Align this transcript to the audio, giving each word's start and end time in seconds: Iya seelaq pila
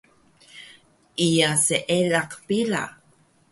Iya 1.27 1.49
seelaq 1.65 2.31
pila 2.47 2.83